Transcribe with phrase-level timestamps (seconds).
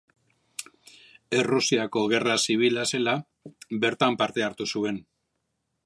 [1.41, 3.15] Errusiako Gerra Zibila zela,
[3.85, 5.03] bertan parte hartu zuen.